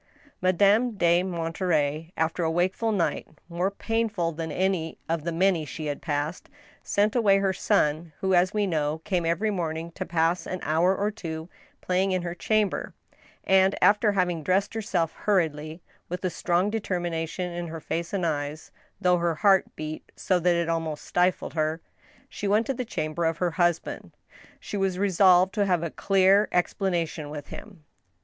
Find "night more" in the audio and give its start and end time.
2.91-3.69